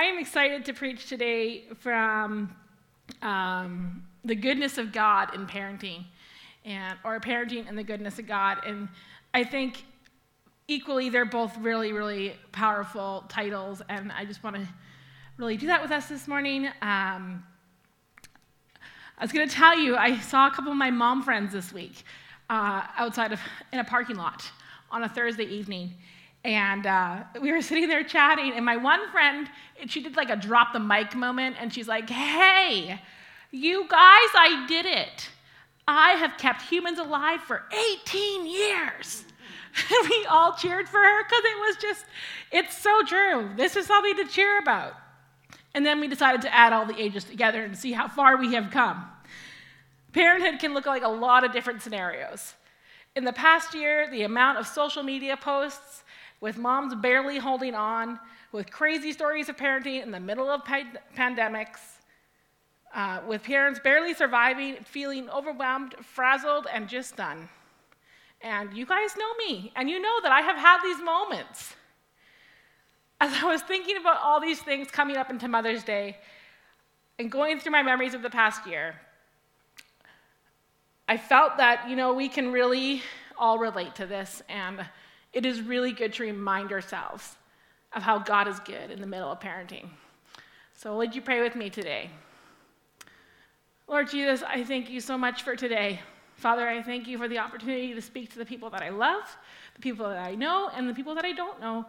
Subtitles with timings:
[0.00, 2.56] I am excited to preach today from
[3.20, 6.04] um, the goodness of God in parenting,
[6.64, 8.64] and or parenting and the goodness of God.
[8.64, 8.88] And
[9.34, 9.84] I think
[10.68, 14.66] equally they're both really, really powerful titles, and I just want to
[15.36, 16.68] really do that with us this morning.
[16.80, 17.44] Um,
[19.18, 21.74] I was going to tell you, I saw a couple of my mom friends this
[21.74, 22.04] week
[22.48, 23.40] uh, outside of
[23.70, 24.50] in a parking lot
[24.90, 25.92] on a Thursday evening.
[26.44, 29.48] And uh, we were sitting there chatting, and my one friend,
[29.86, 33.00] she did like a drop the mic moment, and she's like, Hey,
[33.50, 35.28] you guys, I did it.
[35.86, 37.64] I have kept humans alive for
[38.04, 39.24] 18 years.
[39.76, 42.04] And we all cheered for her because it was just,
[42.50, 43.50] it's so true.
[43.56, 44.94] This is something to cheer about.
[45.74, 48.54] And then we decided to add all the ages together and see how far we
[48.54, 49.04] have come.
[50.12, 52.54] Parenthood can look like a lot of different scenarios.
[53.14, 55.89] In the past year, the amount of social media posts
[56.40, 58.18] with moms barely holding on,
[58.52, 61.78] with crazy stories of parenting in the middle of pandemics,
[62.94, 67.48] uh, with parents barely surviving, feeling overwhelmed, frazzled, and just done.
[68.40, 71.74] And you guys know me, and you know that I have had these moments.
[73.20, 76.16] As I was thinking about all these things coming up into Mother's Day
[77.18, 78.94] and going through my memories of the past year,
[81.06, 83.02] I felt that, you know, we can really
[83.36, 84.86] all relate to this, and
[85.32, 87.36] it is really good to remind ourselves
[87.92, 89.88] of how God is good in the middle of parenting.
[90.72, 92.10] So, would you pray with me today?
[93.86, 96.00] Lord Jesus, I thank you so much for today.
[96.36, 99.36] Father, I thank you for the opportunity to speak to the people that I love,
[99.74, 101.84] the people that I know, and the people that I don't know.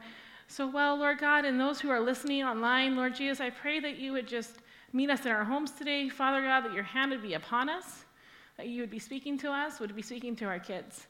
[0.47, 3.97] So well, Lord God, and those who are listening online, Lord Jesus, I pray that
[3.97, 4.57] you would just
[4.91, 6.09] meet us in our homes today.
[6.09, 8.03] Father God, that your hand would be upon us,
[8.57, 11.07] that you would be speaking to us, would be speaking to our kids.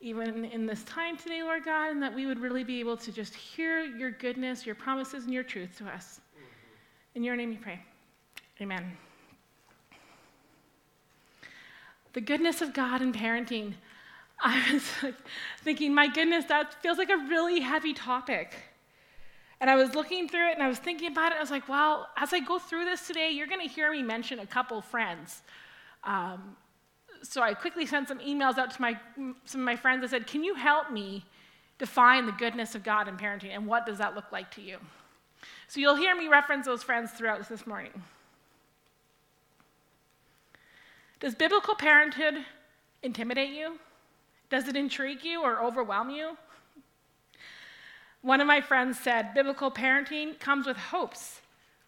[0.00, 3.10] Even in this time today, Lord God, and that we would really be able to
[3.10, 6.20] just hear your goodness, your promises, and your truth to us.
[7.14, 7.80] In your name we pray.
[8.60, 8.96] Amen.
[12.12, 13.74] The goodness of God in parenting.
[14.40, 15.14] I was
[15.62, 18.54] thinking, my goodness, that feels like a really heavy topic.
[19.60, 21.38] And I was looking through it and I was thinking about it.
[21.38, 24.02] I was like, well, as I go through this today, you're going to hear me
[24.02, 25.42] mention a couple friends.
[26.04, 26.56] Um,
[27.22, 28.98] so I quickly sent some emails out to my,
[29.44, 30.04] some of my friends.
[30.04, 31.24] I said, can you help me
[31.78, 34.78] define the goodness of God in parenting and what does that look like to you?
[35.68, 38.02] So you'll hear me reference those friends throughout this morning.
[41.20, 42.44] Does biblical parenthood
[43.02, 43.78] intimidate you?
[44.50, 46.36] Does it intrigue you or overwhelm you?
[48.22, 51.40] One of my friends said biblical parenting comes with hopes.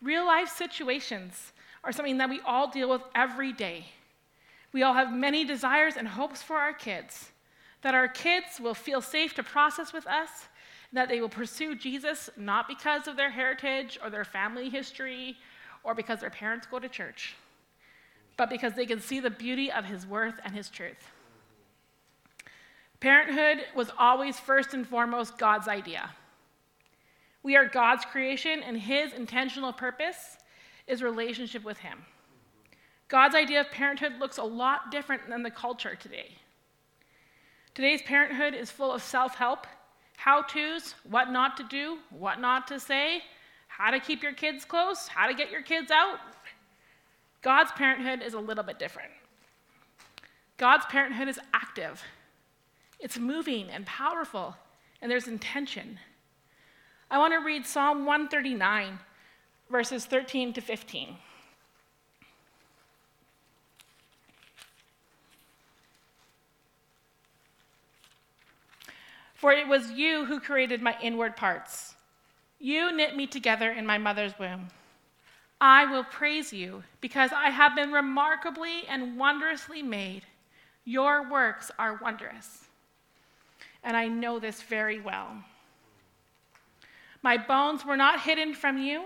[0.02, 1.52] Real life situations
[1.82, 3.86] are something that we all deal with every day.
[4.72, 7.30] We all have many desires and hopes for our kids
[7.82, 10.28] that our kids will feel safe to process with us,
[10.92, 15.36] that they will pursue Jesus not because of their heritage or their family history
[15.82, 17.36] or because their parents go to church,
[18.36, 21.10] but because they can see the beauty of his worth and his truth.
[23.00, 26.10] Parenthood was always first and foremost God's idea.
[27.42, 30.36] We are God's creation, and His intentional purpose
[30.86, 32.04] is relationship with Him.
[33.10, 36.38] God's idea of parenthood looks a lot different than the culture today.
[37.74, 39.66] Today's parenthood is full of self help,
[40.16, 43.22] how to's, what not to do, what not to say,
[43.66, 46.20] how to keep your kids close, how to get your kids out.
[47.42, 49.10] God's parenthood is a little bit different.
[50.56, 52.02] God's parenthood is active,
[53.00, 54.54] it's moving and powerful,
[55.02, 55.98] and there's intention.
[57.10, 59.00] I want to read Psalm 139,
[59.68, 61.16] verses 13 to 15.
[69.40, 71.94] For it was you who created my inward parts.
[72.58, 74.68] You knit me together in my mother's womb.
[75.58, 80.24] I will praise you because I have been remarkably and wondrously made.
[80.84, 82.66] Your works are wondrous.
[83.82, 85.42] And I know this very well.
[87.22, 89.04] My bones were not hidden from you,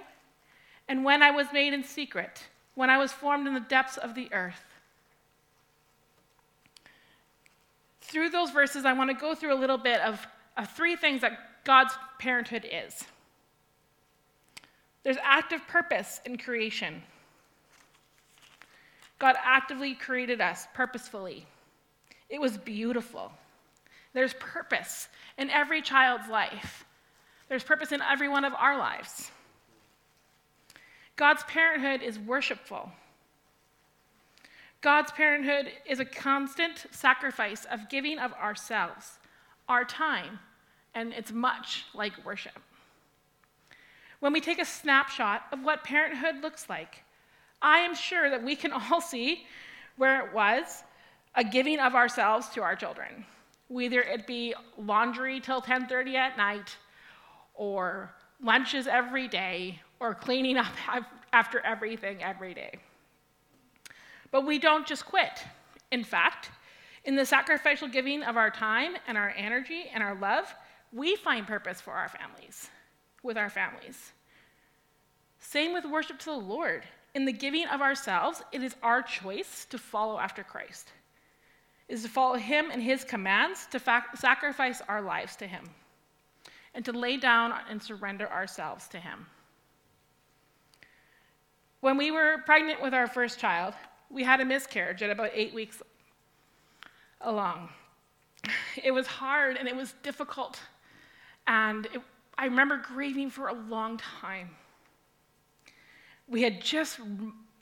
[0.89, 2.43] and when I was made in secret,
[2.75, 4.65] when I was formed in the depths of the earth.
[8.15, 10.25] Through those verses, I want to go through a little bit of,
[10.57, 13.03] of three things that God's parenthood is.
[15.03, 17.03] There's active purpose in creation.
[19.19, 21.45] God actively created us purposefully.
[22.31, 23.33] It was beautiful.
[24.13, 26.85] There's purpose in every child's life.
[27.49, 29.33] There's purpose in every one of our lives.
[31.17, 32.93] God's parenthood is worshipful.
[34.85, 39.19] God's parenthood is a constant sacrifice of giving of ourselves,
[39.67, 40.39] our time,
[40.95, 42.61] and it's much like worship.
[44.21, 47.03] when we take a snapshot of what parenthood looks like,
[47.63, 49.47] I am sure that we can all see
[49.97, 50.83] where it was
[51.35, 53.25] a giving of ourselves to our children.
[53.69, 56.77] Whether it be laundry till 10:30 at night
[57.55, 60.75] or lunches every day or cleaning up
[61.33, 62.81] after everything every day.
[64.35, 65.45] But we don't just quit.
[65.93, 66.51] In fact,
[67.05, 70.53] in the sacrificial giving of our time and our energy and our love,
[70.93, 72.69] we find purpose for our families,
[73.23, 74.11] with our families.
[75.39, 76.83] Same with worship to the Lord.
[77.15, 80.91] In the giving of ourselves, it is our choice to follow after Christ.
[81.89, 85.63] It is to follow him and his commands, to fac- sacrifice our lives to him,
[86.75, 89.27] and to lay down and surrender ourselves to him.
[91.79, 93.75] When we were pregnant with our first child,
[94.15, 95.83] we had a miscarriage at about eight weeks
[97.21, 97.69] along.
[98.83, 100.61] It was hard and it was difficult.
[101.47, 102.01] And it,
[102.39, 104.51] I remember grieving for a long time.
[106.29, 107.01] We had just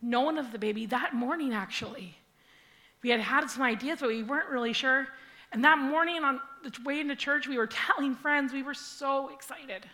[0.02, 2.16] known of the baby that morning, actually.
[3.02, 5.08] We had had some ideas, but we weren't really sure.
[5.52, 9.28] And that morning on the way into church, we were telling friends, we were so
[9.28, 9.86] excited.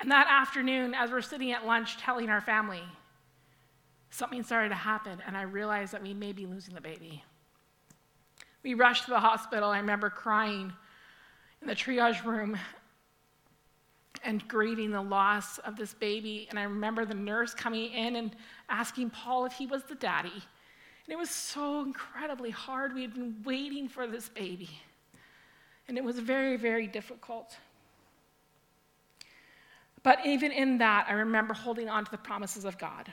[0.00, 2.82] And that afternoon, as we're sitting at lunch telling our family,
[4.10, 7.22] something started to happen, and I realized that we may be losing the baby.
[8.62, 9.70] We rushed to the hospital.
[9.70, 10.72] I remember crying
[11.62, 12.58] in the triage room
[14.24, 16.46] and grieving the loss of this baby.
[16.50, 18.34] And I remember the nurse coming in and
[18.68, 20.28] asking Paul if he was the daddy.
[20.30, 22.94] And it was so incredibly hard.
[22.94, 24.70] We had been waiting for this baby.
[25.86, 27.56] And it was very, very difficult.
[30.02, 33.10] But even in that, I remember holding on to the promises of God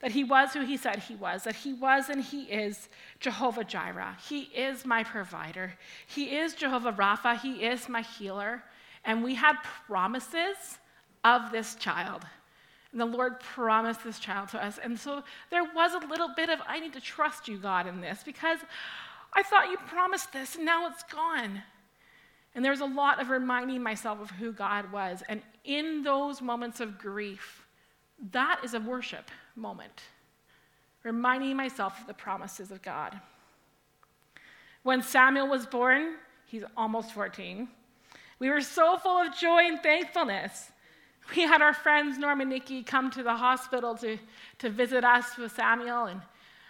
[0.00, 3.64] that he was who he said he was, that he was and he is Jehovah
[3.64, 4.16] Jireh.
[4.28, 5.72] He is my provider.
[6.06, 7.38] He is Jehovah Rapha.
[7.38, 8.62] He is my healer.
[9.04, 9.56] And we had
[9.86, 10.78] promises
[11.24, 12.24] of this child.
[12.92, 14.78] And the Lord promised this child to us.
[14.82, 18.00] And so there was a little bit of, I need to trust you, God, in
[18.00, 18.60] this because
[19.32, 21.62] I thought you promised this and now it's gone.
[22.54, 25.22] And there was a lot of reminding myself of who God was.
[25.28, 27.66] And in those moments of grief,
[28.32, 30.02] that is a worship moment,
[31.02, 33.20] reminding myself of the promises of God.
[34.82, 36.14] When Samuel was born,
[36.46, 37.68] he's almost 14,
[38.38, 40.70] we were so full of joy and thankfulness.
[41.34, 44.16] We had our friends, Norm and Nikki, come to the hospital to,
[44.60, 46.06] to visit us with Samuel.
[46.06, 46.22] And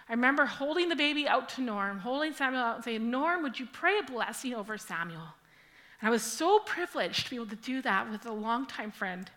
[0.09, 3.59] I remember holding the baby out to Norm, holding Samuel out and saying, Norm, would
[3.59, 5.27] you pray a blessing over Samuel?
[6.01, 9.29] And I was so privileged to be able to do that with a longtime friend.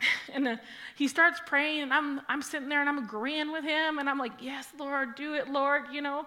[0.32, 0.56] And uh,
[0.94, 4.18] he starts praying, and I'm, I'm sitting there and I'm agreeing with him, and I'm
[4.18, 6.26] like, Yes, Lord, do it, Lord, you know.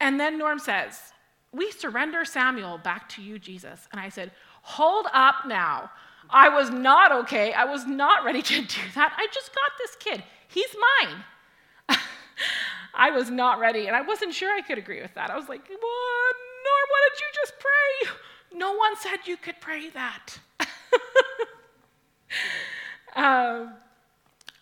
[0.00, 1.12] And then Norm says,
[1.52, 3.88] We surrender Samuel back to you, Jesus.
[3.92, 5.90] And I said, Hold up now.
[6.28, 7.52] I was not okay.
[7.52, 9.14] I was not ready to do that.
[9.16, 10.24] I just got this kid.
[10.48, 11.24] He's mine.
[12.94, 15.30] I was not ready, and I wasn't sure I could agree with that.
[15.30, 16.36] I was like, What?
[16.66, 18.58] Norm, what did you just pray?
[18.58, 20.38] No one said you could pray that.
[23.16, 23.74] Um,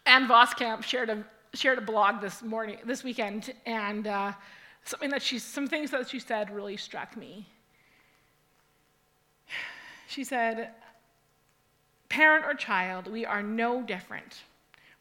[0.07, 4.33] Ann Voskamp shared a, shared a blog this morning, this weekend, and uh,
[4.85, 7.47] something that she, some things that she said really struck me.
[10.07, 10.71] She said,
[12.09, 14.43] Parent or child, we are no different.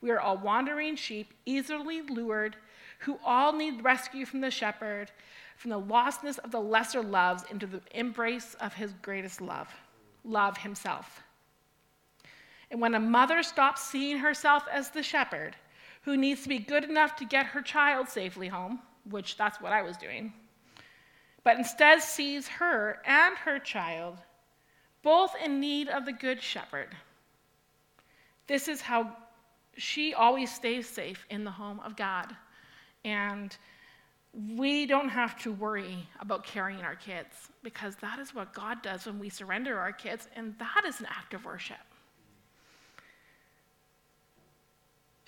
[0.02, 2.56] We are all wandering sheep, easily lured,
[3.00, 5.12] who all need rescue from the shepherd,
[5.58, 9.70] from the lostness of the lesser loves into the embrace of his greatest love,
[10.26, 11.23] love himself.
[12.74, 15.56] And when a mother stops seeing herself as the shepherd
[16.02, 18.80] who needs to be good enough to get her child safely home,
[19.12, 20.34] which that's what I was doing,
[21.44, 24.18] but instead sees her and her child
[25.04, 26.88] both in need of the good shepherd,
[28.48, 29.18] this is how
[29.78, 32.36] she always stays safe in the home of God.
[33.06, 33.56] And
[34.56, 39.06] we don't have to worry about carrying our kids because that is what God does
[39.06, 41.78] when we surrender our kids, and that is an act of worship.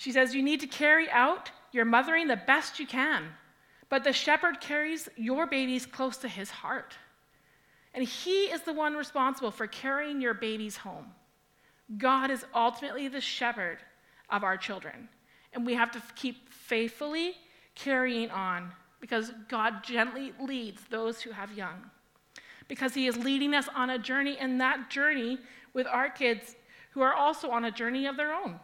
[0.06, 3.24] She says, You need to carry out your mothering the best you can,
[3.90, 6.94] but the shepherd carries your babies close to his heart.
[7.92, 11.08] And he is the one responsible for carrying your babies home.
[11.98, 13.80] God is ultimately the shepherd
[14.30, 15.10] of our children.
[15.54, 17.34] And we have to keep faithfully
[17.74, 21.90] carrying on because God gently leads those who have young.
[22.68, 25.40] Because he is leading us on a journey, and that journey
[25.74, 26.56] with our kids
[26.92, 28.60] who are also on a journey of their own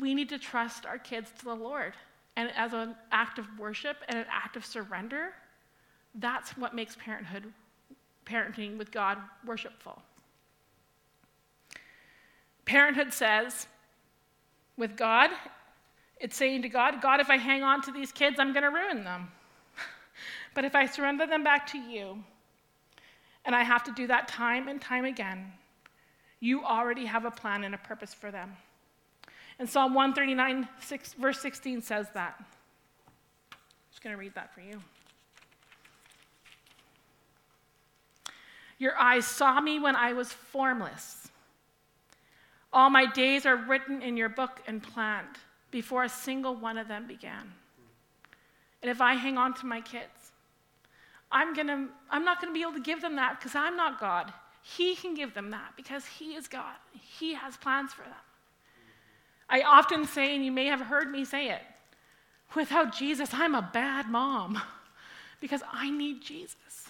[0.00, 1.94] we need to trust our kids to the Lord.
[2.36, 5.34] And as an act of worship and an act of surrender,
[6.16, 7.52] that's what makes parenthood,
[8.26, 10.02] parenting with God worshipful.
[12.64, 13.66] Parenthood says,
[14.76, 15.30] with God,
[16.18, 18.70] it's saying to God, God, if I hang on to these kids, I'm going to
[18.70, 19.30] ruin them.
[20.54, 22.24] but if I surrender them back to you,
[23.44, 25.52] and I have to do that time and time again,
[26.40, 28.56] you already have a plan and a purpose for them.
[29.58, 32.34] And Psalm 139, 6, verse 16 says that.
[32.38, 33.56] I'm
[33.90, 34.80] just going to read that for you.
[38.78, 41.28] Your eyes saw me when I was formless.
[42.72, 45.38] All my days are written in your book and planned
[45.70, 47.52] before a single one of them began.
[48.82, 50.32] And if I hang on to my kids,
[51.30, 54.00] I'm, gonna, I'm not going to be able to give them that because I'm not
[54.00, 54.32] God.
[54.62, 56.76] He can give them that because He is God.
[56.92, 58.23] He has plans for them.
[59.48, 61.62] I often say, and you may have heard me say it,
[62.54, 64.60] without Jesus, I'm a bad mom
[65.40, 66.88] because I need Jesus.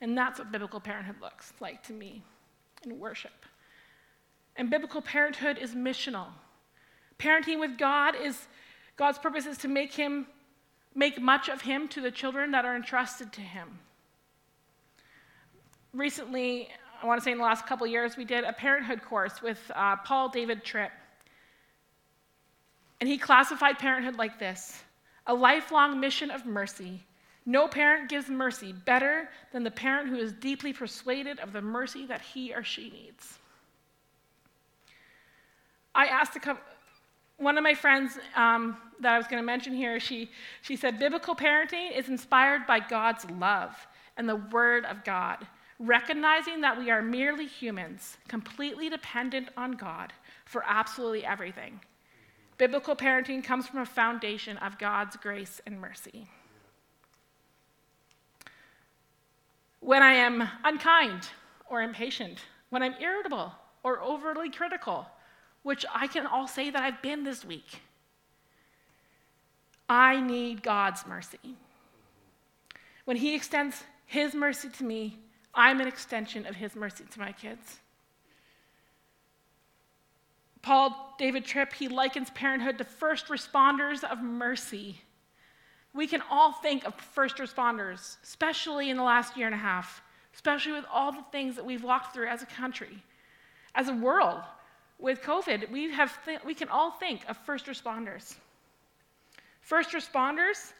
[0.00, 2.22] And that's what biblical parenthood looks like to me
[2.84, 3.46] in worship.
[4.56, 6.26] And biblical parenthood is missional.
[7.18, 8.48] Parenting with God is
[8.96, 10.26] God's purpose is to make him
[10.94, 13.78] make much of him to the children that are entrusted to him.
[15.94, 16.68] Recently,
[17.02, 19.58] I want to say in the last couple years, we did a parenthood course with
[19.74, 20.90] uh, Paul David Tripp.
[23.02, 24.80] And he classified parenthood like this
[25.26, 27.02] a lifelong mission of mercy.
[27.44, 32.06] No parent gives mercy better than the parent who is deeply persuaded of the mercy
[32.06, 33.40] that he or she needs.
[35.96, 36.62] I asked a couple,
[37.38, 40.30] one of my friends um, that I was going to mention here, she,
[40.60, 43.74] she said, Biblical parenting is inspired by God's love
[44.16, 45.44] and the Word of God,
[45.80, 50.12] recognizing that we are merely humans, completely dependent on God
[50.44, 51.80] for absolutely everything.
[52.58, 56.28] Biblical parenting comes from a foundation of God's grace and mercy.
[59.80, 61.28] When I am unkind
[61.68, 62.38] or impatient,
[62.70, 65.06] when I'm irritable or overly critical,
[65.62, 67.80] which I can all say that I've been this week.
[69.88, 71.56] I need God's mercy.
[73.04, 75.18] When He extends His mercy to me,
[75.54, 77.80] I'm an extension of His mercy to my kids.
[80.62, 85.00] Paul David Tripp, he likens parenthood to first responders of mercy.
[85.92, 90.02] We can all think of first responders, especially in the last year and a half,
[90.32, 93.02] especially with all the things that we've walked through as a country,
[93.74, 94.42] as a world
[95.02, 98.36] with COVID, we, have th- we can all think of first responders.
[99.60, 100.72] First responders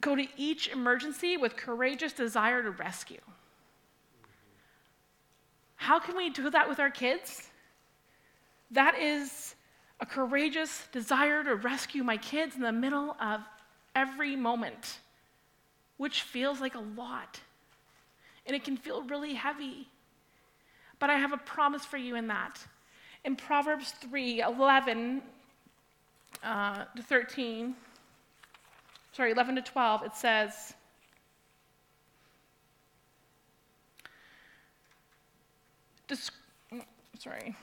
[0.00, 3.20] go to each emergency with courageous desire to rescue.
[5.76, 7.50] How can we do that with our kids?
[8.70, 9.54] That is
[10.00, 13.40] a courageous desire to rescue my kids in the middle of
[13.94, 14.98] every moment,
[15.96, 17.40] which feels like a lot.
[18.46, 19.88] And it can feel really heavy.
[20.98, 22.58] But I have a promise for you in that
[23.26, 25.20] in Proverbs 3 11
[26.44, 27.74] uh, to 13,
[29.12, 30.74] sorry, 11 to 12, it says,
[37.18, 37.56] sorry.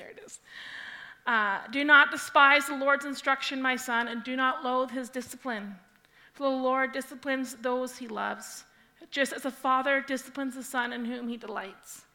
[0.00, 0.40] There it is.
[1.26, 5.74] Uh, do not despise the Lord's instruction, my son, and do not loathe his discipline.
[6.32, 8.64] For the Lord disciplines those he loves,
[9.10, 12.06] just as a father disciplines the son in whom he delights.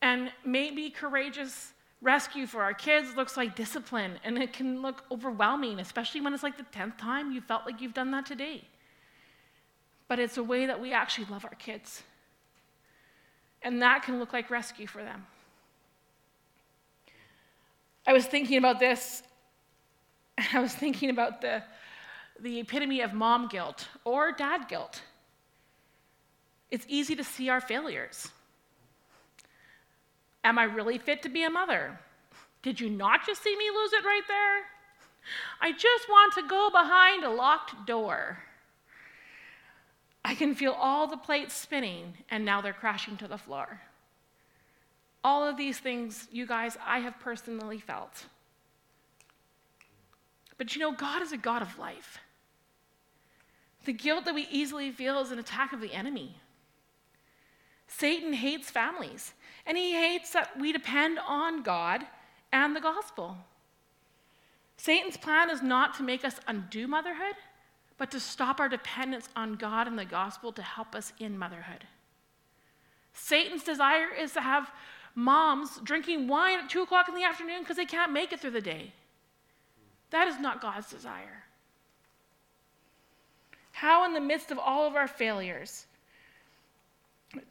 [0.00, 5.78] And maybe courageous rescue for our kids looks like discipline, and it can look overwhelming,
[5.78, 8.64] especially when it's like the 10th time you felt like you've done that today.
[10.08, 12.02] But it's a way that we actually love our kids.
[13.60, 15.26] And that can look like rescue for them.
[18.06, 19.22] I was thinking about this,
[20.36, 21.62] and I was thinking about the,
[22.40, 25.02] the epitome of mom guilt or dad guilt.
[26.70, 28.28] It's easy to see our failures.
[30.44, 31.98] Am I really fit to be a mother?
[32.62, 34.62] Did you not just see me lose it right there?
[35.60, 38.38] I just want to go behind a locked door.
[40.24, 43.80] I can feel all the plates spinning, and now they're crashing to the floor.
[45.24, 48.26] All of these things, you guys, I have personally felt.
[50.58, 52.18] But you know, God is a God of life.
[53.84, 56.36] The guilt that we easily feel is an attack of the enemy.
[57.86, 59.34] Satan hates families.
[59.66, 62.04] And he hates that we depend on God
[62.52, 63.36] and the gospel.
[64.76, 67.36] Satan's plan is not to make us undo motherhood,
[67.98, 71.84] but to stop our dependence on God and the gospel to help us in motherhood.
[73.12, 74.72] Satan's desire is to have
[75.14, 78.50] moms drinking wine at 2 o'clock in the afternoon because they can't make it through
[78.50, 78.92] the day.
[80.10, 81.42] That is not God's desire.
[83.72, 85.86] How, in the midst of all of our failures,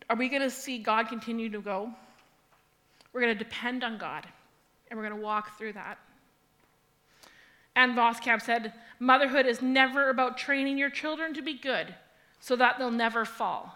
[0.10, 1.91] are we going to see God continue to go?
[3.12, 4.25] We're going to depend on God,
[4.89, 5.98] and we're going to walk through that.
[7.75, 11.94] Ann Voskamp said, Motherhood is never about training your children to be good
[12.39, 13.75] so that they'll never fall.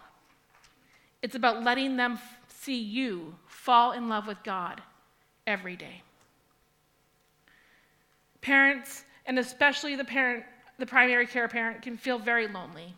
[1.22, 2.18] It's about letting them
[2.66, 4.82] see you fall in love with God
[5.46, 6.02] every day.
[8.40, 10.44] Parents, and especially the parent,
[10.78, 12.92] the primary care parent, can feel very lonely.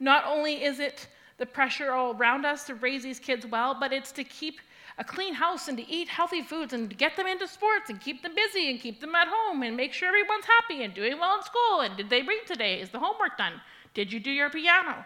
[0.00, 1.06] Not only is it
[1.38, 4.60] the pressure all around us to raise these kids well, but it's to keep
[4.98, 8.00] a clean house and to eat healthy foods and to get them into sports and
[8.00, 11.18] keep them busy and keep them at home and make sure everyone's happy and doing
[11.18, 11.80] well in school.
[11.80, 12.80] And did they read today?
[12.80, 13.54] Is the homework done?
[13.94, 15.04] Did you do your piano?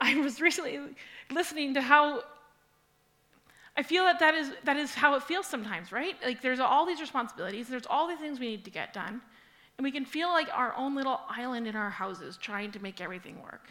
[0.00, 0.80] I was recently
[1.30, 2.22] listening to how
[3.78, 6.16] I feel that that is, that is how it feels sometimes, right?
[6.24, 9.20] Like there's all these responsibilities, there's all these things we need to get done,
[9.76, 13.00] and we can feel like our own little island in our houses trying to make
[13.00, 13.70] everything work.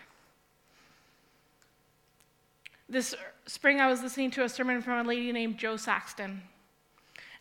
[2.88, 3.14] This
[3.48, 6.42] spring, I was listening to a sermon from a lady named Jo Saxton,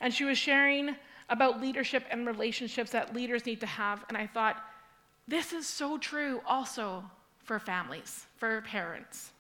[0.01, 0.97] and she was sharing
[1.29, 4.57] about leadership and relationships that leaders need to have, and I thought,
[5.29, 7.05] this is so true also
[7.45, 9.31] for families, for parents.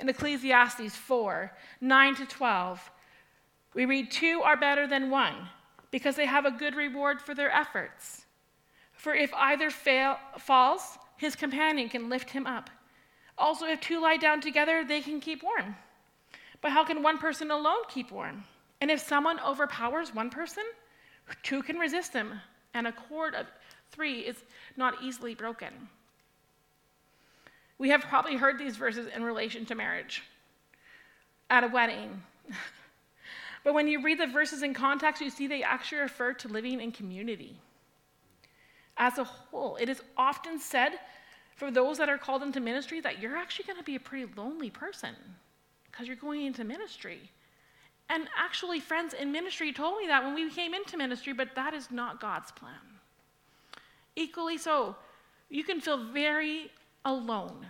[0.00, 2.90] In Ecclesiastes 4 9 to 12,
[3.74, 5.34] we read, Two are better than one,
[5.90, 8.24] because they have a good reward for their efforts.
[8.92, 12.70] For if either fail, falls, his companion can lift him up.
[13.36, 15.76] Also, if two lie down together, they can keep warm.
[16.60, 18.44] But how can one person alone keep warm?
[18.80, 20.64] And if someone overpowers one person,
[21.42, 22.40] two can resist him,
[22.74, 23.46] and a cord of
[23.90, 24.36] three is
[24.76, 25.88] not easily broken.
[27.80, 30.22] We have probably heard these verses in relation to marriage
[31.48, 32.22] at a wedding.
[33.64, 36.78] but when you read the verses in context, you see they actually refer to living
[36.82, 37.56] in community.
[38.98, 40.92] As a whole, it is often said
[41.56, 44.30] for those that are called into ministry that you're actually going to be a pretty
[44.36, 45.14] lonely person
[45.90, 47.30] because you're going into ministry.
[48.10, 51.72] And actually, friends in ministry told me that when we came into ministry, but that
[51.72, 52.74] is not God's plan.
[54.16, 54.96] Equally so,
[55.48, 56.70] you can feel very
[57.04, 57.66] alone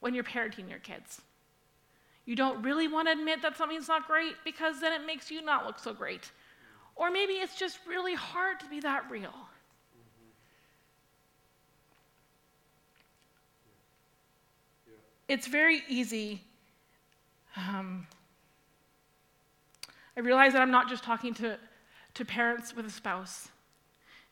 [0.00, 1.22] when you're parenting your kids.
[2.24, 5.42] You don't really want to admit that something's not great because then it makes you
[5.42, 6.30] not look so great.
[6.94, 9.34] Or maybe it's just really hard to be that real.
[15.32, 16.42] it's very easy.
[17.56, 18.06] Um,
[20.16, 21.58] I realize that I'm not just talking to,
[22.14, 23.48] to parents with a spouse.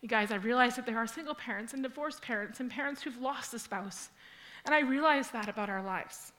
[0.03, 3.21] You guys, I realize that there are single parents and divorced parents and parents who've
[3.21, 4.11] lost a spouse.
[4.65, 6.33] And I realize that about our lives.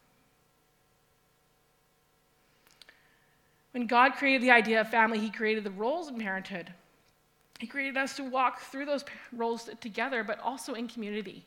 [3.72, 6.74] When God created the idea of family, He created the roles in parenthood.
[7.60, 11.46] He created us to walk through those roles together, but also in community.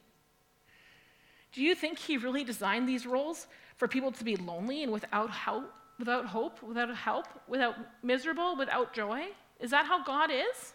[1.52, 5.30] Do you think he really designed these roles for people to be lonely and without
[5.30, 9.26] help, without hope, without help, without miserable, without joy?
[9.60, 10.74] Is that how God is?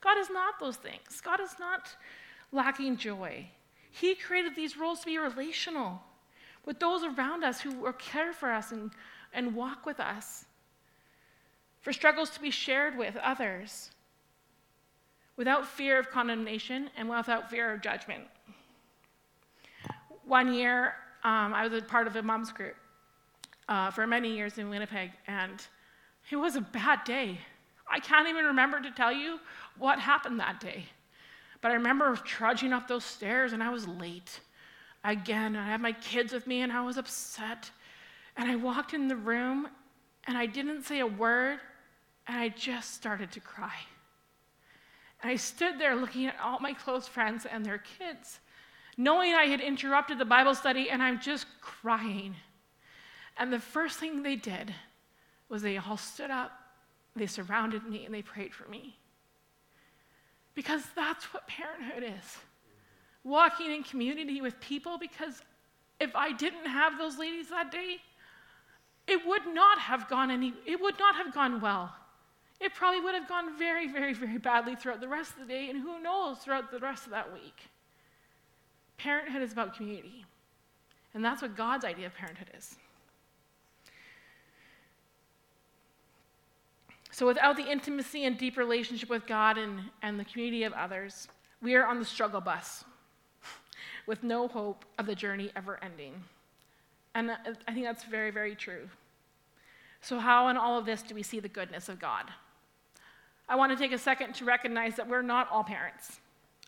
[0.00, 1.20] God is not those things.
[1.22, 1.94] God is not
[2.52, 3.46] lacking joy.
[3.98, 6.02] He created these roles to be relational
[6.66, 8.90] with those around us who care for us and,
[9.32, 10.44] and walk with us,
[11.80, 13.92] for struggles to be shared with others
[15.38, 18.24] without fear of condemnation and without fear of judgment.
[20.26, 22.76] One year, um, I was a part of a mom's group
[23.66, 25.62] uh, for many years in Winnipeg, and
[26.30, 27.40] it was a bad day.
[27.90, 29.38] I can't even remember to tell you
[29.78, 30.84] what happened that day.
[31.66, 34.38] But I remember trudging up those stairs, and I was late.
[35.02, 37.68] Again, I had my kids with me, and I was upset.
[38.36, 39.66] And I walked in the room,
[40.28, 41.58] and I didn't say a word,
[42.28, 43.74] and I just started to cry.
[45.20, 48.38] And I stood there looking at all my close friends and their kids
[48.96, 52.36] knowing I had interrupted the Bible study and I'm just crying.
[53.36, 54.72] And the first thing they did
[55.48, 56.52] was they all stood up,
[57.16, 58.98] they surrounded me, and they prayed for me.
[60.56, 62.38] Because that's what parenthood is
[63.22, 64.98] walking in community with people.
[64.98, 65.42] Because
[66.00, 67.98] if I didn't have those ladies that day,
[69.06, 71.94] it would not have gone any, it would not have gone well.
[72.58, 75.68] It probably would have gone very, very, very badly throughout the rest of the day,
[75.68, 77.60] and who knows throughout the rest of that week.
[78.96, 80.24] Parenthood is about community.
[81.12, 82.76] And that's what God's idea of parenthood is.
[87.16, 91.28] So, without the intimacy and deep relationship with God and, and the community of others,
[91.62, 92.84] we are on the struggle bus
[94.06, 96.12] with no hope of the journey ever ending.
[97.14, 98.90] And I think that's very, very true.
[100.02, 102.26] So, how in all of this do we see the goodness of God?
[103.48, 106.20] I want to take a second to recognize that we're not all parents.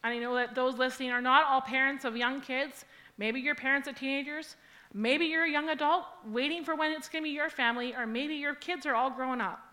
[0.02, 2.86] And I know that those listening are not all parents of young kids.
[3.18, 4.56] Maybe you're parents of teenagers.
[4.94, 8.06] Maybe you're a young adult waiting for when it's going to be your family, or
[8.06, 9.67] maybe your kids are all grown up.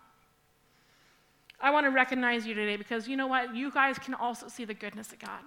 [1.60, 3.54] I want to recognize you today because you know what?
[3.54, 5.40] You guys can also see the goodness of God.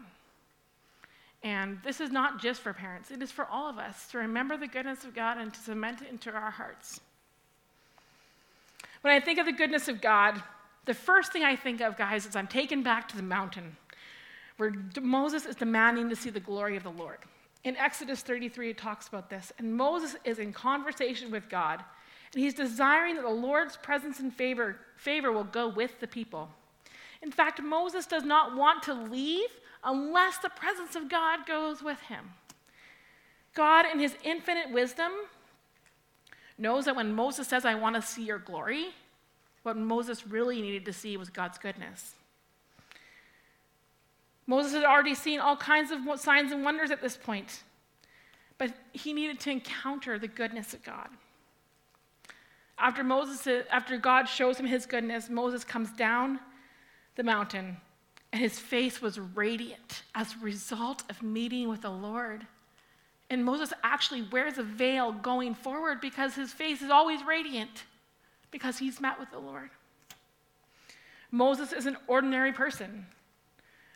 [1.43, 4.57] And this is not just for parents, it is for all of us to remember
[4.57, 6.99] the goodness of God and to cement it into our hearts.
[9.01, 10.41] When I think of the goodness of God,
[10.85, 13.77] the first thing I think of, guys, is I'm taken back to the mountain
[14.57, 17.19] where Moses is demanding to see the glory of the Lord.
[17.63, 19.53] In Exodus 33, it talks about this.
[19.57, 21.81] And Moses is in conversation with God,
[22.33, 26.49] and he's desiring that the Lord's presence and favor, favor will go with the people.
[27.21, 29.49] In fact, Moses does not want to leave
[29.83, 32.31] unless the presence of God goes with him.
[33.55, 35.11] God, in his infinite wisdom,
[36.57, 38.87] knows that when Moses says, I want to see your glory,
[39.63, 42.13] what Moses really needed to see was God's goodness.
[44.45, 47.63] Moses had already seen all kinds of signs and wonders at this point,
[48.57, 51.09] but he needed to encounter the goodness of God.
[52.79, 56.39] After Moses, after God shows him his goodness, Moses comes down
[57.15, 57.77] the mountain,
[58.31, 62.47] and his face was radiant as a result of meeting with the Lord.
[63.29, 67.83] And Moses actually wears a veil going forward because his face is always radiant
[68.49, 69.69] because he's met with the Lord.
[71.31, 73.05] Moses is an ordinary person.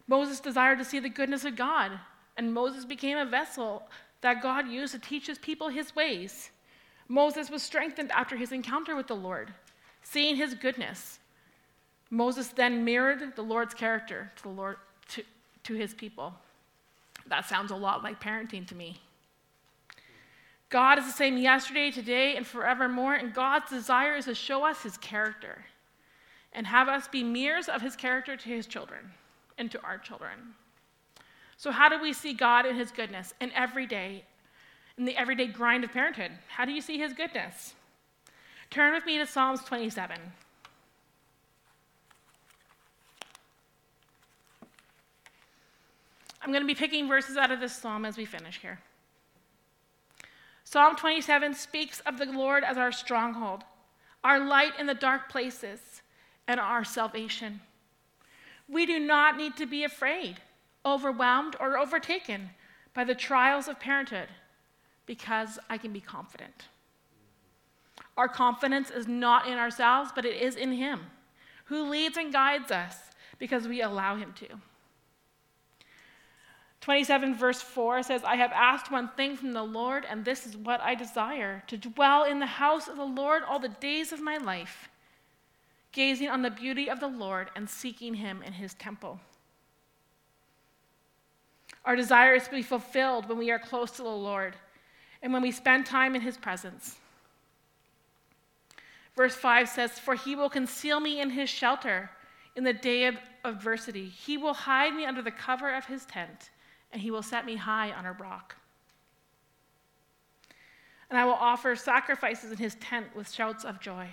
[0.08, 1.92] Moses desired to see the goodness of God,
[2.38, 3.84] and Moses became a vessel
[4.22, 6.52] that God used to teach his people his ways.
[7.08, 9.54] Moses was strengthened after his encounter with the Lord,
[10.02, 11.20] seeing his goodness.
[12.10, 14.78] Moses then mirrored the Lord's character to the Lord
[15.10, 15.24] to,
[15.64, 16.34] to his people.
[17.28, 19.00] That sounds a lot like parenting to me.
[20.70, 24.82] God is the same yesterday, today, and forevermore, and God's desire is to show us
[24.82, 25.66] his character
[26.52, 29.12] and have us be mirrors of his character to his children
[29.58, 30.56] and to our children.
[31.58, 34.26] So, how do we see God in his goodness in every day,
[34.98, 36.32] in the everyday grind of parenthood?
[36.48, 37.74] How do you see his goodness?
[38.70, 40.18] Turn with me to Psalms 27.
[46.42, 48.80] I'm going to be picking verses out of this psalm as we finish here.
[50.66, 53.64] Psalm 27 speaks of the Lord as our stronghold,
[54.24, 56.02] our light in the dark places,
[56.48, 57.62] and our salvation.
[58.68, 60.38] We do not need to be afraid,
[60.86, 62.50] overwhelmed, or overtaken
[62.94, 64.28] by the trials of parenthood
[65.06, 66.68] because I can be confident.
[68.18, 71.02] Our confidence is not in ourselves, but it is in Him,
[71.66, 72.96] who leads and guides us
[73.40, 74.48] because we allow Him to.
[76.82, 80.58] 27, verse 4 says, I have asked one thing from the Lord, and this is
[80.58, 84.22] what I desire to dwell in the house of the Lord all the days of
[84.22, 84.90] my life,
[85.94, 89.22] gazing on the beauty of the Lord and seeking him in his temple.
[91.86, 94.58] Our desire is to be fulfilled when we are close to the Lord
[95.24, 96.98] and when we spend time in his presence.
[99.16, 102.12] Verse 5 says, For he will conceal me in his shelter
[102.56, 106.52] in the day of adversity, he will hide me under the cover of his tent
[106.92, 108.56] and he will set me high on a rock.
[111.10, 114.10] And I will offer sacrifices in his tent with shouts of joy.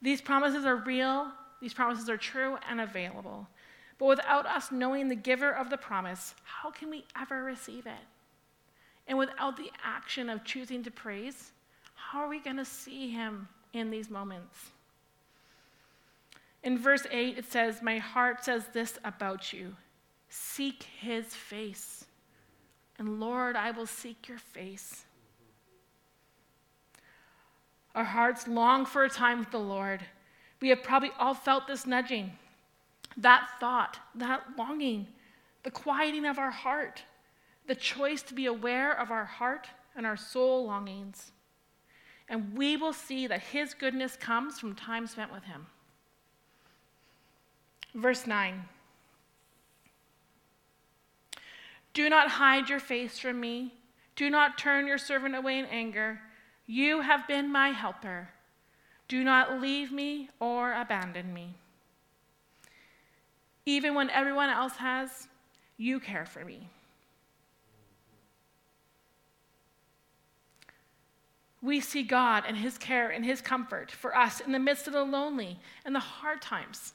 [0.00, 1.28] These promises are real,
[1.60, 3.46] these promises are true and available.
[3.98, 7.92] But without us knowing the giver of the promise, how can we ever receive it?
[9.06, 11.52] And without the action of choosing to praise,
[11.94, 14.70] how are we going to see him in these moments?
[16.62, 19.74] In verse 8, it says, My heart says this about you
[20.28, 22.04] Seek his face.
[22.98, 25.04] And Lord, I will seek your face.
[27.94, 30.00] Our hearts long for a time with the Lord.
[30.60, 32.32] We have probably all felt this nudging,
[33.16, 35.08] that thought, that longing,
[35.64, 37.02] the quieting of our heart,
[37.66, 41.32] the choice to be aware of our heart and our soul longings.
[42.28, 45.66] And we will see that his goodness comes from time spent with him.
[47.94, 48.64] Verse 9.
[51.94, 53.74] Do not hide your face from me.
[54.16, 56.20] Do not turn your servant away in anger.
[56.66, 58.30] You have been my helper.
[59.08, 61.54] Do not leave me or abandon me.
[63.66, 65.28] Even when everyone else has,
[65.76, 66.68] you care for me.
[71.62, 74.92] We see God and His care and His comfort for us in the midst of
[74.92, 76.92] the lonely and the hard times,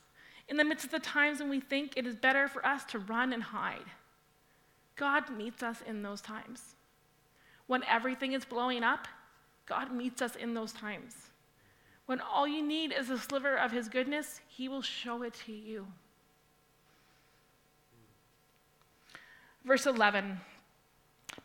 [0.50, 3.00] in the midst of the times when we think it is better for us to
[3.00, 3.86] run and hide.
[4.98, 6.76] God meets us in those times.
[7.68, 9.08] When everything is blowing up,
[9.66, 11.16] God meets us in those times.
[12.06, 15.54] When all you need is a sliver of His goodness, He will show it to
[15.54, 15.88] you.
[19.64, 20.40] Verse 11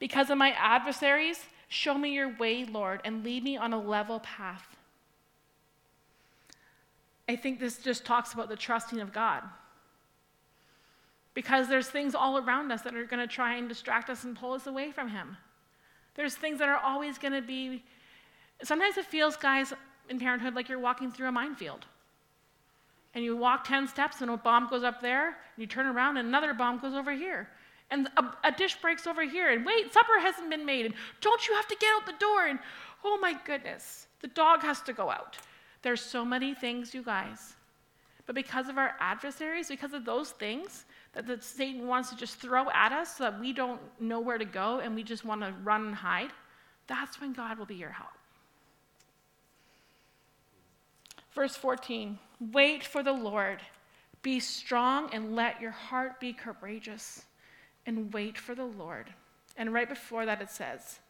[0.00, 4.20] Because of my adversaries Show me your way, Lord, and lead me on a level
[4.20, 4.76] path.
[7.26, 9.42] I think this just talks about the trusting of God.
[11.32, 14.36] Because there's things all around us that are going to try and distract us and
[14.36, 15.38] pull us away from Him.
[16.14, 17.82] There's things that are always going to be.
[18.62, 19.72] Sometimes it feels, guys,
[20.10, 21.86] in parenthood, like you're walking through a minefield.
[23.14, 26.18] And you walk 10 steps, and a bomb goes up there, and you turn around,
[26.18, 27.48] and another bomb goes over here.
[27.92, 31.46] And a, a dish breaks over here, and wait, supper hasn't been made, and don't
[31.46, 32.46] you have to get out the door?
[32.46, 32.58] And
[33.04, 35.36] oh my goodness, the dog has to go out.
[35.82, 37.54] There's so many things, you guys.
[38.24, 42.36] But because of our adversaries, because of those things that the Satan wants to just
[42.36, 45.42] throw at us so that we don't know where to go and we just want
[45.42, 46.30] to run and hide,
[46.86, 48.10] that's when God will be your help.
[51.34, 52.18] Verse 14
[52.52, 53.60] Wait for the Lord.
[54.22, 57.24] Be strong and let your heart be courageous.
[57.86, 59.12] And wait for the Lord.
[59.56, 61.00] And right before that, it says,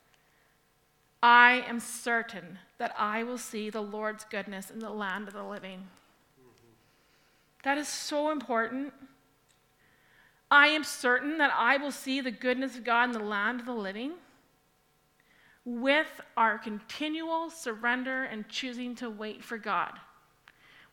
[1.22, 5.44] I am certain that I will see the Lord's goodness in the land of the
[5.44, 5.86] living.
[7.62, 8.92] That is so important.
[10.50, 13.66] I am certain that I will see the goodness of God in the land of
[13.66, 14.12] the living
[15.64, 19.92] with our continual surrender and choosing to wait for God.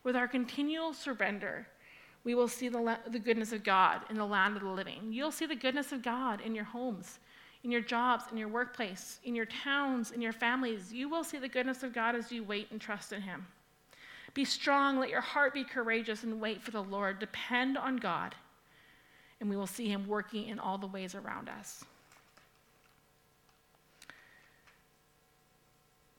[0.04, 1.66] With our continual surrender,
[2.24, 5.10] we will see the, the goodness of God in the land of the living.
[5.10, 7.18] You'll see the goodness of God in your homes,
[7.64, 10.92] in your jobs, in your workplace, in your towns, in your families.
[10.92, 13.46] You will see the goodness of God as you wait and trust in Him.
[14.34, 17.18] Be strong, let your heart be courageous, and wait for the Lord.
[17.18, 18.34] Depend on God,
[19.40, 21.84] and we will see Him working in all the ways around us.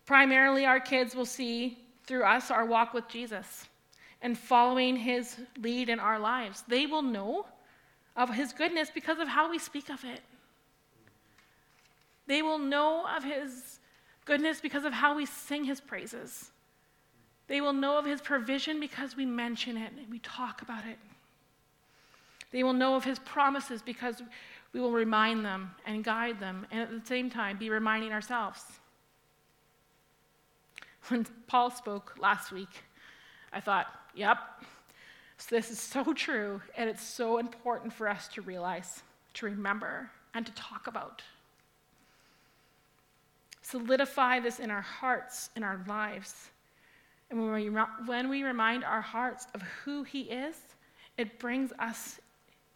[0.07, 3.67] Primarily, our kids will see through us our walk with Jesus
[4.21, 6.63] and following his lead in our lives.
[6.67, 7.45] They will know
[8.15, 10.21] of his goodness because of how we speak of it.
[12.27, 13.79] They will know of his
[14.25, 16.51] goodness because of how we sing his praises.
[17.47, 20.97] They will know of his provision because we mention it and we talk about it.
[22.51, 24.21] They will know of his promises because
[24.73, 28.63] we will remind them and guide them, and at the same time, be reminding ourselves.
[31.07, 32.69] When Paul spoke last week,
[33.51, 34.37] I thought, Yep.
[35.37, 39.01] So this is so true, and it's so important for us to realize,
[39.35, 41.23] to remember, and to talk about.
[43.61, 46.49] Solidify this in our hearts, in our lives.
[47.29, 47.69] And when we,
[48.05, 50.57] when we remind our hearts of who He is,
[51.17, 52.19] it brings us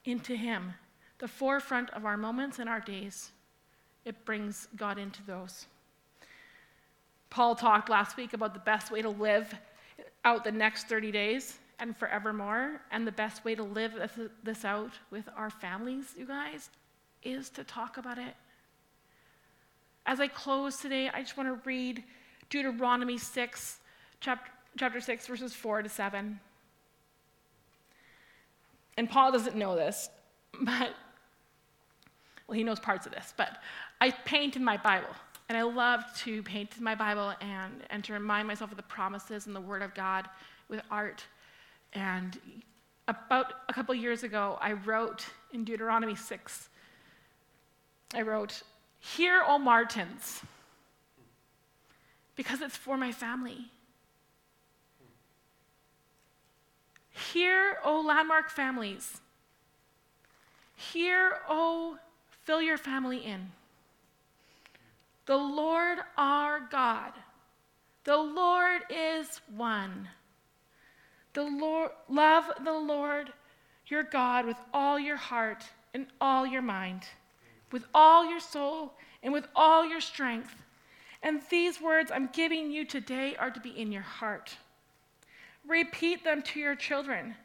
[0.05, 0.73] into Him,
[1.19, 3.31] the forefront of our moments and our days.
[4.05, 5.67] It brings God into those.
[7.29, 9.53] Paul talked last week about the best way to live
[10.25, 12.81] out the next 30 days and forevermore.
[12.91, 13.93] And the best way to live
[14.43, 16.69] this out with our families, you guys,
[17.23, 18.35] is to talk about it.
[20.05, 22.03] As I close today, I just want to read
[22.49, 23.79] Deuteronomy 6,
[24.19, 26.39] chapter, chapter 6, verses 4 to 7.
[28.97, 30.09] And Paul doesn't know this,
[30.61, 30.93] but,
[32.47, 33.57] well, he knows parts of this, but
[33.99, 35.09] I paint in my Bible.
[35.47, 39.45] And I love to paint my Bible and, and to remind myself of the promises
[39.45, 40.27] and the Word of God
[40.69, 41.23] with art.
[41.93, 42.37] And
[43.07, 46.69] about a couple years ago, I wrote in Deuteronomy 6,
[48.13, 48.63] I wrote,
[48.99, 50.41] Hear, O Martins,
[52.35, 53.69] because it's for my family.
[57.11, 59.21] Hear, O landmark families.
[60.75, 61.97] Hear, O
[62.43, 63.51] fill your family in.
[65.25, 67.11] The Lord our God,
[68.03, 70.07] the Lord is one.
[71.33, 73.33] The Lord, love the Lord
[73.87, 77.03] your God with all your heart and all your mind,
[77.71, 80.55] with all your soul and with all your strength.
[81.23, 84.55] And these words I'm giving you today are to be in your heart.
[85.67, 87.35] Repeat them to your children.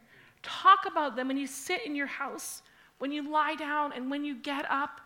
[0.42, 2.62] Talk about them when you sit in your house,
[2.98, 5.00] when you lie down, and when you get up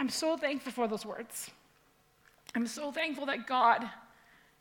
[0.00, 1.50] I'm so thankful for those words.
[2.54, 3.84] I'm so thankful that God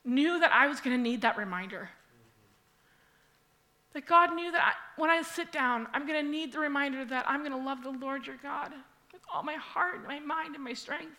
[0.03, 1.89] knew that I was going to need that reminder.
[3.93, 7.05] That God knew that I, when I sit down, I'm going to need the reminder
[7.05, 8.73] that I'm going to love the Lord your God
[9.13, 11.17] with all my heart, my mind, and my strength.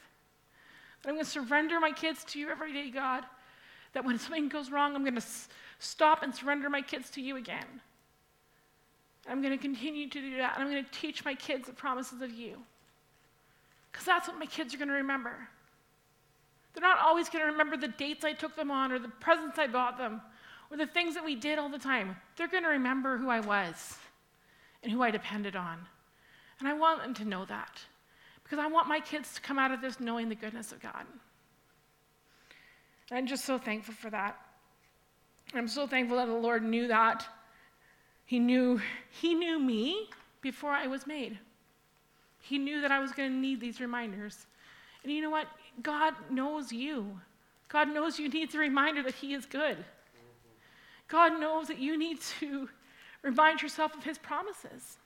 [1.02, 3.24] That I'm going to surrender my kids to you every day, God.
[3.94, 7.22] That when something goes wrong, I'm going to s- stop and surrender my kids to
[7.22, 7.80] you again.
[9.26, 11.72] I'm going to continue to do that, and I'm going to teach my kids the
[11.72, 12.58] promises of you.
[13.90, 15.36] Because that's what my kids are going to remember.
[16.72, 19.58] They're not always going to remember the dates I took them on or the presents
[19.58, 20.20] I bought them
[20.70, 22.16] or the things that we did all the time.
[22.36, 23.98] They're going to remember who I was
[24.82, 25.78] and who I depended on.
[26.58, 27.80] And I want them to know that
[28.44, 31.06] Because I want my kids to come out of this knowing the goodness of God.
[33.10, 34.36] And I'm just so thankful for that.
[35.54, 37.26] I'm so thankful that the Lord knew that.
[38.24, 40.08] He knew, he knew me
[40.40, 41.38] before I was made.
[42.40, 44.46] He knew that I was going to need these reminders.
[45.02, 45.46] And you know what?
[45.82, 47.20] God knows you.
[47.68, 49.76] God knows you need the reminder that He is good.
[51.08, 52.68] God knows that you need to
[53.22, 54.98] remind yourself of His promises.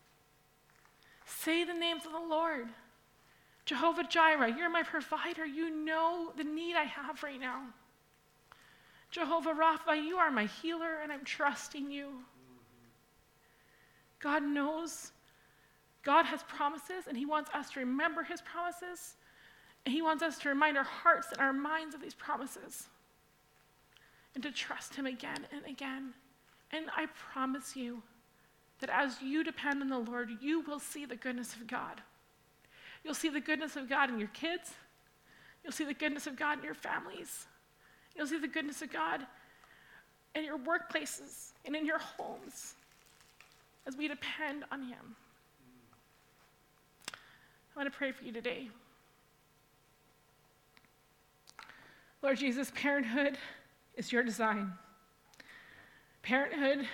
[1.26, 2.68] Say the names of the Lord.
[3.64, 5.46] Jehovah Jireh, you're my provider.
[5.46, 7.62] You know the need I have right now.
[9.10, 12.08] Jehovah Rapha, you are my healer, and I'm trusting you.
[14.18, 15.12] God knows.
[16.04, 19.14] God has promises, and He wants us to remember His promises.
[19.84, 22.88] And He wants us to remind our hearts and our minds of these promises
[24.34, 26.12] and to trust Him again and again.
[26.70, 28.02] And I promise you
[28.80, 32.00] that as you depend on the Lord, you will see the goodness of God.
[33.04, 34.72] You'll see the goodness of God in your kids,
[35.62, 37.46] you'll see the goodness of God in your families,
[38.16, 39.26] you'll see the goodness of God
[40.34, 42.74] in your workplaces and in your homes
[43.86, 45.16] as we depend on Him.
[47.74, 48.68] I want to pray for you today.
[52.22, 53.36] Lord Jesus, parenthood
[53.96, 54.72] is your design.
[56.22, 56.86] Parenthood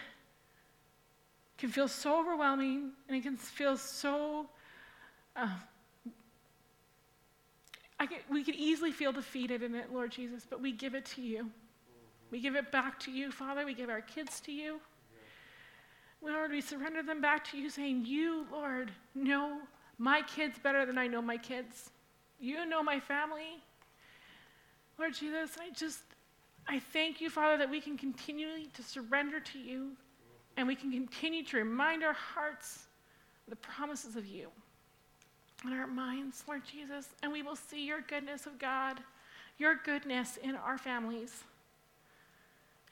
[1.58, 4.48] can feel so overwhelming and it can feel so.
[5.36, 5.50] Uh,
[7.98, 11.20] can, we could easily feel defeated in it, Lord Jesus, but we give it to
[11.20, 11.50] you.
[12.30, 13.66] We give it back to you, Father.
[13.66, 14.80] We give our kids to you.
[16.22, 19.58] Lord, we surrender them back to you, saying, You, Lord, know
[20.00, 21.90] my kids better than I know my kids.
[22.40, 23.62] You know my family.
[24.98, 26.00] Lord Jesus, I just,
[26.66, 29.90] I thank you, Father, that we can continually to surrender to you
[30.56, 32.86] and we can continue to remind our hearts
[33.46, 34.48] the promises of you
[35.66, 39.00] in our minds, Lord Jesus, and we will see your goodness of God,
[39.58, 41.44] your goodness in our families.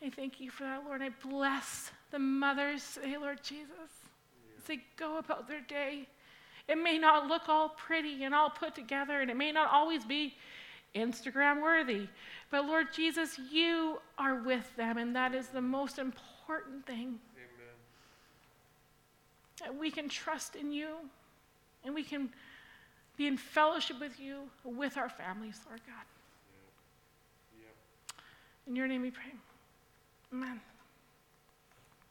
[0.04, 1.00] I thank you for that, Lord.
[1.00, 3.90] I bless the mothers today, Lord Jesus,
[4.58, 6.06] as they go about their day.
[6.68, 10.04] It may not look all pretty and all put together, and it may not always
[10.04, 10.34] be
[10.94, 12.08] Instagram worthy.
[12.50, 17.18] But Lord Jesus, you are with them, and that is the most important thing.
[17.36, 17.74] Amen.
[19.60, 20.88] That we can trust in you
[21.84, 22.28] and we can
[23.16, 26.04] be in fellowship with you, with our families, Lord God.
[27.56, 27.64] Yeah.
[27.64, 28.20] Yeah.
[28.70, 29.32] In your name we pray.
[30.32, 30.60] Amen.